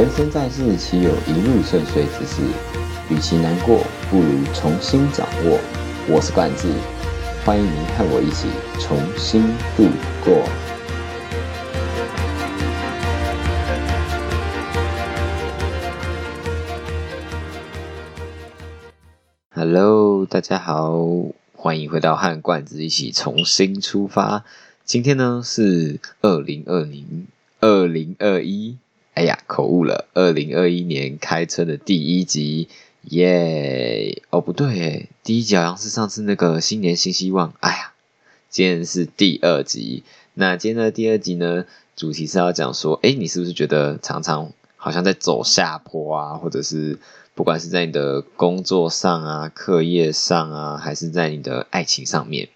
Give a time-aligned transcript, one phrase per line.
[0.00, 2.40] 人生在世，岂有一路顺遂之事？
[3.10, 5.60] 与其难过，不如重新掌握。
[6.08, 6.68] 我是冠志，
[7.44, 8.48] 欢迎您和我一起
[8.80, 9.42] 重新
[9.76, 9.90] 度
[10.24, 10.48] 过。
[19.50, 20.98] Hello，大家好，
[21.52, 24.44] 欢迎回到和冠子一起重新出发。
[24.82, 27.26] 今天呢是二零二零
[27.60, 28.78] 二零二一。
[29.14, 30.06] 哎呀，口误了！
[30.14, 32.68] 二零二一年开车的第一集，
[33.02, 34.22] 耶！
[34.30, 37.52] 哦，不对，第一集好像是上次那个新年新希望。
[37.60, 37.92] 哎呀，
[38.48, 40.04] 今天是第二集。
[40.34, 46.34] 那今天的第二集呢，主题是要讲说，哎，你是不是觉得常常好像在走下坡啊？
[46.34, 46.98] 或者是
[47.34, 52.48] 不管是在你的工作上啊、课业上啊，还是在你的爱情上面，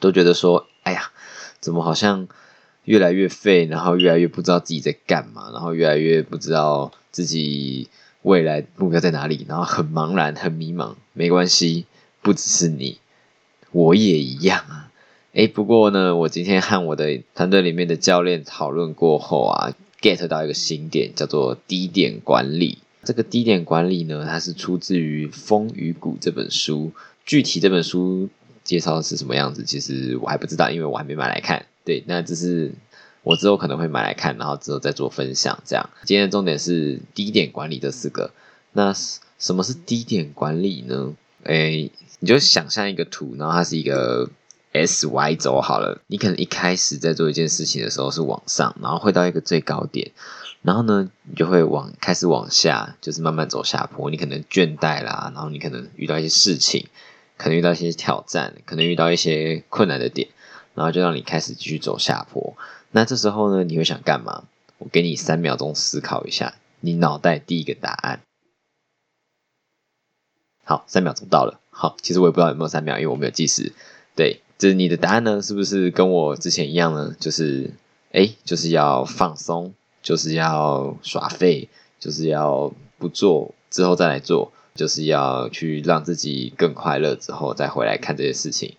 [0.00, 1.12] 都觉得说，哎呀，
[1.60, 2.26] 怎么好像？
[2.84, 7.88] 越来越废，然后越来越不知道自己在干嘛，然后越来越不知道自己
[8.22, 10.94] 未来目标在哪里，然后很茫然、很迷茫。
[11.12, 11.86] 没关系，
[12.22, 12.98] 不只是你，
[13.72, 14.90] 我也一样啊。
[15.32, 22.78] 诶，不过呢，我今天和我的团队里面的教练讨论过后啊，get 到一个新点，叫做低点管理。
[23.04, 26.92] 这个低点管理呢，它是出自于《风雨谷》这本书。
[27.24, 28.28] 具体这本书
[28.70, 31.66] 介绍是什么样子，其实我还不知道，因为我还没买来看。
[31.84, 32.70] 对，那只是
[33.24, 35.60] 我之后可能会买来看，然后之后再做分享。
[35.64, 38.30] 这样，今天的重点是低点管理这四个。
[38.70, 38.94] 那
[39.40, 41.12] 什么是低点管理呢？
[41.42, 44.30] 哎，你就想象一个图，然后它是一个
[44.70, 46.00] S Y 轴好了。
[46.06, 50.12] 你可能一开始在做一件事情的时候是往上，然后会到一个最高点，
[50.62, 54.08] 然后呢，你就会往开始往下，就是慢慢走下坡。
[54.10, 56.86] 你可能倦怠啦，然后你可能遇到一些事情，
[57.40, 60.28] 可能遇到一些挑战，可能遇到一些困难的点。
[60.74, 62.54] 然后就让你开始继续走下坡。
[62.90, 64.44] 那这时候呢，你会想干嘛？
[64.78, 68.20] 我给你三秒钟思考一下，你脑袋第一个答案。
[70.64, 71.60] 好，三秒钟到了。
[71.70, 73.72] 好，其实我也不知道有没有三秒，因为我没有计时。
[74.14, 77.14] 对，这是你的答案呢，是不是跟我之前一样呢？
[77.18, 77.70] 就是，
[78.12, 88.76] 哎，就是要放松，就是要耍废，就是要不做之后再来做，就是要去让自己更快乐之后再回来看这些事情。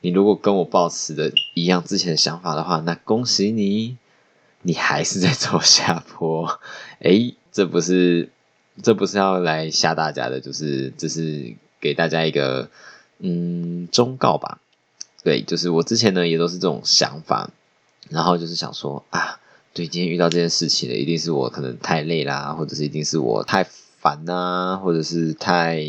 [0.00, 3.96] 你如果跟我抱持的一样之前的想法的话，那恭喜你，
[4.62, 6.58] 你还是在走下坡。
[6.98, 8.28] 哎，这不是，
[8.82, 12.68] 这不是要来吓大家的，就是这是给大家一个
[13.20, 14.58] 嗯忠告吧。
[15.22, 17.52] 对，就是我之前呢也都是这种想法，
[18.10, 19.38] 然后就是想说啊，
[19.72, 23.64] 对，今天遇到这件事情了，一定是我可能太累啦，或者是一定是我太
[24.06, 25.84] 烦啊，或者是太。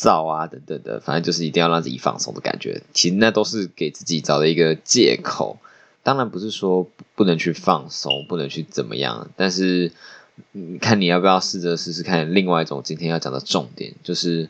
[0.00, 2.82] 燥啊，等等的，反正就是一定要让自己放松的感觉。
[2.94, 5.58] 其实那都是给自己找的一个借口。
[6.04, 9.28] 当然不是说不能去放松，不能去怎么样。
[9.34, 9.90] 但是，
[10.80, 12.32] 看你要不要试着试试看。
[12.32, 14.48] 另外一种今天要讲的重点，就是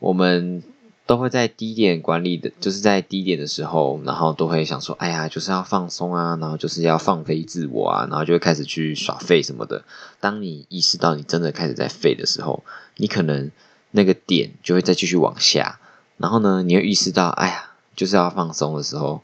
[0.00, 0.64] 我们
[1.10, 9.82] 都会在低点管理的，就是在低点的时候，然后都会想说，哎呀，就是要放松啊，然后就是要放飞自我啊，然后就会开始去耍废什么的。
[10.20, 12.62] 当你意识到你真的开始在废的时候，
[12.96, 13.50] 你可能。
[13.92, 15.80] 那个点就会再继续往下，
[16.16, 19.20] 然后呢，你又意识到，哎呀，就是要放松的时候，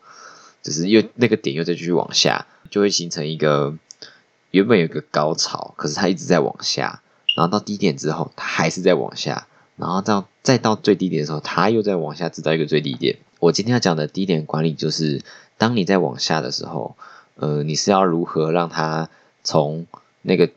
[0.61, 3.77] 就是又那个点又再继续往下，就会形成一个
[4.51, 7.01] 原本有个高潮，可是它一直在往下，
[7.37, 9.47] 然后到低点之后，它还是在往下，
[9.77, 13.17] 然后到再到最低点的时候，它又在往下，直到一个最低点。
[13.41, 15.21] 我今天要讲的低点管理，就是
[15.59, 16.95] 当你在往下的时候，
[17.35, 19.11] 呃，你是要如何让它
[19.43, 19.89] 从
[20.23, 20.49] 那个。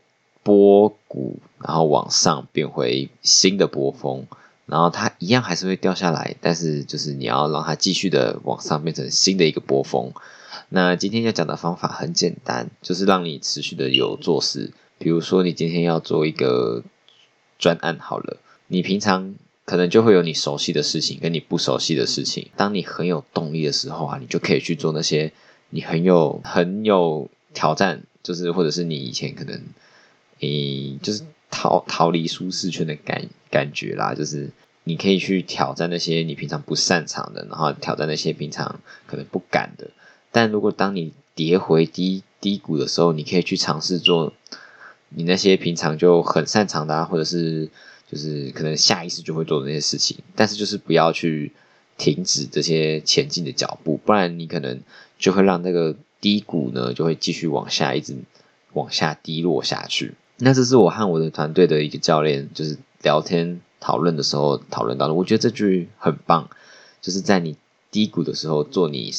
[0.42, 4.24] 波谷，然后往上变回新的波峰，
[4.64, 10.12] 然后它一样还是会掉下来，但是就是你要让它继续的往上变成新的一个波峰。
[10.70, 14.72] 那今天要讲的方法很简单，就是让你持续的有做事。
[14.96, 16.82] 比如说你今天要做一个
[17.58, 19.34] 专案，好了，你平常
[19.70, 22.50] 可能就会有你熟悉的事情跟你不熟悉的事情。
[22.56, 25.32] 当你很有动力的时候啊，你就可以去做那些
[25.68, 29.62] 你很有很有挑战，就是或者是你以前可能。
[30.40, 34.50] 诶，就是逃逃离舒适圈的感感觉啦，就是
[34.84, 39.90] 你可以去挑战那些你平常不擅长的，然后挑战那些平常可能不敢的。
[40.32, 44.32] 但如果当你跌回低低谷的时候，你可以去尝试做
[45.10, 47.68] 你那些平常就很擅长的，或者是
[48.10, 50.18] 就是可能下意识就会做那些事情。
[50.34, 51.52] 但是就是不要去
[51.96, 54.80] 停止这些前进的脚步，不然你可能
[55.18, 58.16] 就会让那个低谷呢就会继续往下一直
[58.72, 60.14] 往下低落下去。
[60.38, 65.14] 那这是我和我的团队的一个教练，就是聊天讨论的时候讨论到的。
[65.14, 66.48] 我觉得这句很棒，
[67.02, 67.56] 就是在你
[67.90, 69.12] 低谷的时候做你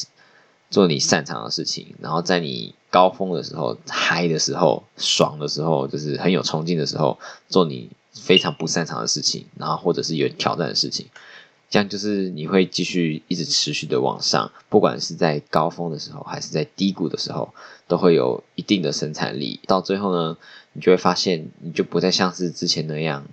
[0.70, 7.18] 做你擅长的事情，然后在你高峰的时候、嗨的时候、爽的时候，就是很有冲劲的时候，
[7.48, 11.06] 做你非常不擅长的事情，然后或者是有挑战的事情。
[11.70, 17.54] 这样就是你会继续一直持续的往上，不管是在高峰的时候，还是在低谷的时候，
[17.88, 19.58] 都会有一定的生产力。
[19.66, 20.36] 到最后呢，
[20.74, 23.24] 你就会发现，你就不再像是之前那样，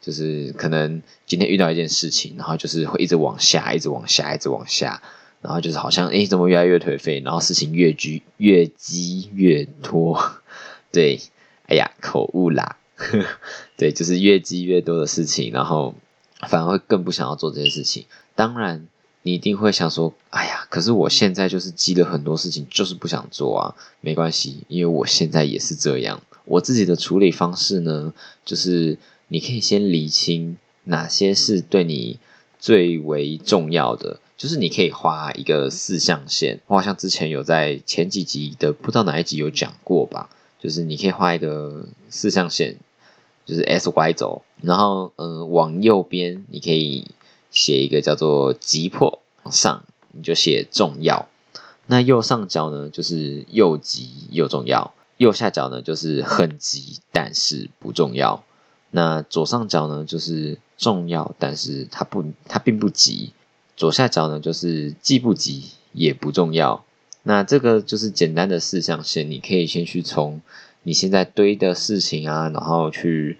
[0.00, 5.02] 就是可能今天遇到一件事情，然后就是会一直往下，一直往下，一直往下，
[5.42, 10.34] 然后就是好像诶，怎么越来越颓废，然后事情越积越积越多，
[10.92, 11.18] 对，
[11.66, 12.76] 哎呀，口误啦，
[13.76, 15.94] 对，就是越积越多的事情，然后。
[16.46, 18.06] 反而会更不想要做这件事情。
[18.36, 18.86] 当然，
[19.22, 26.22] 你一定会想说：“哎呀，可是我现在就是积了很多事情，就是不想做啊。”没关系，因为我现在也是这样。
[26.44, 28.14] 我自己的处理方式呢，
[28.44, 28.96] 就是
[29.26, 32.20] 你可以先理清哪些是对你
[32.60, 36.60] 最为重要的，就是你可以画一个四象限。
[36.68, 40.30] 我好像之前有在前几集的不知道哪一集有讲过吧，
[40.60, 42.76] 就是你可以画一个四象限。
[43.48, 47.06] 就是 S Y 轴，然后嗯，往右边你可以
[47.50, 51.26] 写一个叫做急迫，往上你就写重要。
[51.86, 58.44] 那右上角呢，就是又急又重要；右下角呢，就是很急但是不重要。
[58.90, 63.32] 那左上角呢，就是重要，但是它不，它并不急。
[63.78, 66.84] 左下角呢，就是既不急也不重要。
[67.22, 70.42] 那这个就是简单的四象限，你可以先去从。
[70.88, 73.36] 你现在堆的事情啊，然后去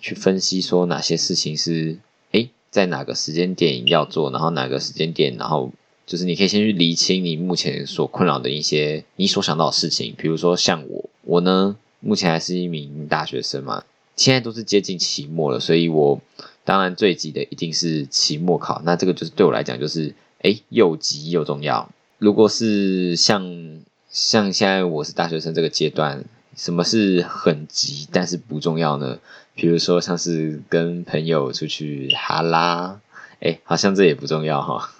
[0.00, 1.96] 去分析说哪些事情是
[2.32, 5.70] 哎在哪个时间点要做，然后哪个时间点，然后
[6.04, 10.12] 就是你可以先去理清你目前所困扰的一些你所想到的事情。
[10.18, 13.84] 比如说像我，我呢目前还是一名大学生嘛，
[14.16, 16.20] 现在都是接近期末了，所以我
[16.64, 18.82] 当然最急的一定是期末考。
[18.84, 21.88] 那这个就是对我来讲就是哎又急又重要。
[22.18, 26.24] 如果是像像现在我是大学生这个阶段。
[26.60, 29.18] 什么是很急但是不重要呢？
[29.54, 33.00] 比如说像是跟朋友出去哈拉，
[33.40, 34.90] 哎，好像这也不重要哈。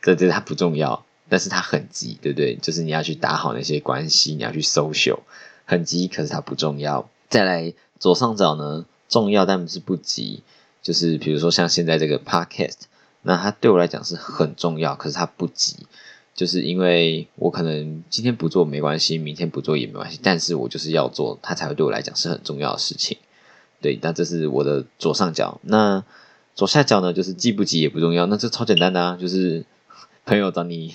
[0.00, 2.54] 这这它不重要，但是它很急，对不对？
[2.62, 5.18] 就是你要去打好那些关系，你要去 social，
[5.64, 7.10] 很急，可是它不重要。
[7.28, 10.44] 再来左上角呢，重要但不是不急，
[10.82, 12.82] 就是比如说像现在这个 podcast，
[13.22, 15.88] 那它对我来讲是很重要，可是它不急。
[16.38, 23.18] 就是因为我可能今天不做没关系，明天不做也没关系，但是我就是要做，它才会对我来讲是很重要的事情。
[23.80, 25.60] 对，那这是我的左上角。
[25.62, 26.04] 那
[26.54, 28.26] 左下角呢，就是记不急也不重要。
[28.26, 29.64] 那这超简单的啊，就是
[30.24, 30.94] 朋友找你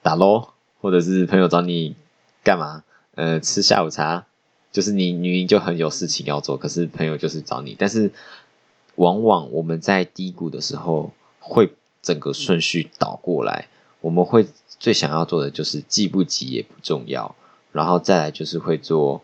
[0.00, 1.94] 打咯，或者是朋友找你
[2.42, 2.82] 干嘛？
[3.16, 4.24] 呃，吃下午茶。
[4.72, 7.76] 就是你明明就很有事情要做，可是朋友就是找你。
[7.78, 8.12] 但是
[8.94, 13.68] 往往我们在低谷的时候，会整个顺序倒过来。
[14.00, 14.46] 我们会
[14.78, 17.34] 最想要做的就是既不急也不重要，
[17.72, 19.22] 然后再来就是会做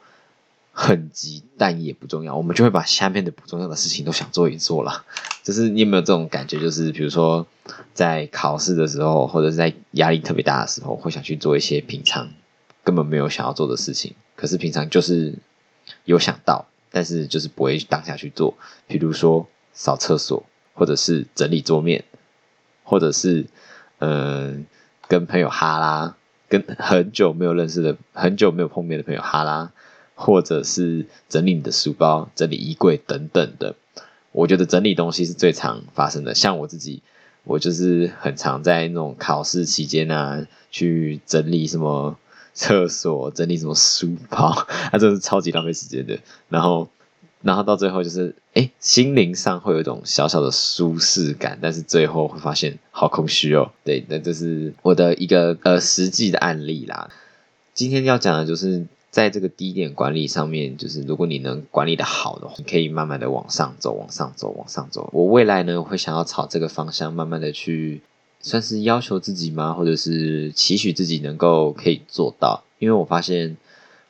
[0.70, 5.04] 很急但也不重要，我们就会把下面的不重要的事情都想做一做了。
[5.42, 6.60] 就是你有没有这种感觉？
[6.60, 7.46] 就是比如说
[7.94, 12.28] 在考试的时候，或者是在压力特别大的时候，会想去做一些平常
[12.84, 15.34] 根本没有想要做的事情，可是平常就是
[16.04, 18.54] 有想到，但是就是不会当下去做。
[18.86, 20.44] 比如说扫厕所，
[20.74, 22.04] 或者是整理桌面，
[22.84, 23.46] 或者是。
[23.98, 24.66] 嗯，
[25.08, 26.14] 跟朋友哈拉，
[26.48, 29.72] 跟很久没有认识的、很久没有碰面的朋友哈拉，
[30.14, 33.74] 或者是整理你的书包、整理衣柜等等的。
[34.32, 36.34] 我觉得整理东西是最常发生的。
[36.34, 37.02] 像我自己，
[37.44, 42.16] 我就是很常在那种考试期间啊，去整理什么
[42.54, 46.18] 厕所、整理什么书包， 那真是超级浪费时间的。
[46.48, 46.88] 然后。
[47.46, 53.70] 然后到最后就是，哎，心灵上会有一种小小的舒适感，但是最后会发现好空虚哦。
[53.84, 57.08] 对，那这是我的一个呃实际的案例啦。
[57.72, 65.08] 今天要讲的就是在这个低点管理上面，就是如果你能管理的好的话，你可以慢慢的往上走，往上走，往上走。
[65.12, 68.00] 我未来呢会想要朝这个方向慢慢的去，
[68.40, 69.72] 算是要求自己吗？
[69.72, 72.64] 或者是期许自己能够可以做到？
[72.80, 73.56] 因为我发现。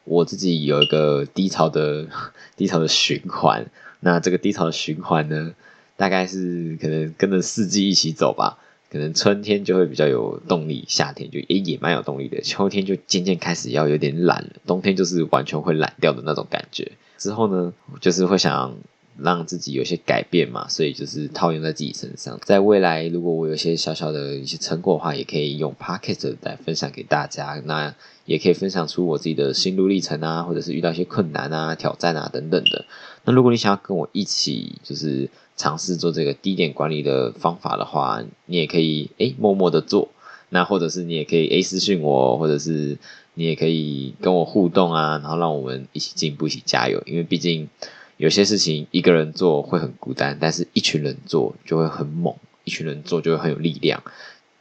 [0.06, 2.06] 我自己有一个低潮的
[2.56, 3.66] 低潮的循环，
[4.00, 5.52] 那这个低潮的循环呢，
[5.98, 8.58] 大概是可能跟着四季一起走吧。
[8.88, 16.92] 可能春天就会比较有动力，夏天就也也蛮有动力的，秋天就渐渐开始要有点懒了，冬天就是完全会懒掉的那种感觉。
[17.18, 18.74] 之后呢，就是会想。
[19.18, 22.38] 让自己有些改变嘛，所以就是套用在自己身上。
[22.44, 27.58] 在未来，如果我有些小小的一些成果的话，也可以用 p o c k e t 来分享给大家。
[27.64, 27.94] 那
[28.26, 32.84] 也可以分享出我自己的心路历程啊，或者是遇到一些困难啊、挑战啊等等的。
[33.24, 40.10] 那如果你想要跟我一起，就是尝试做这个低点管理的方法的话，你也可以诶默默的做。
[40.48, 42.96] 那或者是你也可以 A 私讯我，或者是
[43.34, 47.02] 你也可以跟我互动啊，然后让我们一起进步，一起加油。
[47.04, 47.68] 因为毕竟
[48.16, 54.02] 有些事情一个人做会很孤单，但是一群人做就会很猛，一群人做就会很有力量。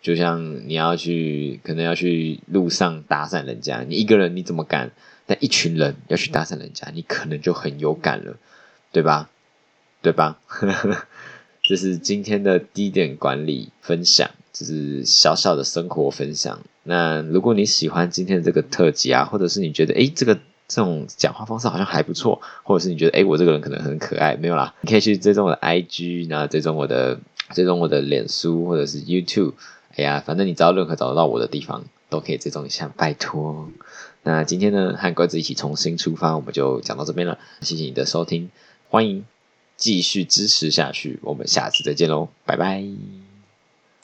[0.05, 4.91] 就像你要去，可能要去路上搭讪人家，你一个人你怎么敢？
[5.25, 8.38] 但一群人要去搭讪人家，你可能就很有感了，
[8.91, 9.31] 对吧？
[10.03, 10.38] 对吧？
[11.67, 16.59] 这是今天的低点管理分享，就是小小的生活分享。
[16.83, 20.35] 那如果你喜欢今天的这个特辑啊，或者是你觉得诶这个
[20.67, 27.19] 这种讲话方式好像还不错，或者是你觉得诶我这个人可能很可爱，没有啦，你可以去追踪我的 IG，然后追踪我的
[27.55, 29.53] 追踪我的脸书或者是 YouTube。
[29.95, 33.69] 哎呀，反正你知道任何找得到我的地方，都可以追踪一下，拜托。
[34.23, 37.37] 那今天呢，和鸽子一起重新出发，我们就讲到这边了。
[37.61, 38.49] 谢谢你的收听，
[38.89, 39.25] 欢迎
[39.77, 43.25] 继续支持下去，我们下次再见喽，拜拜。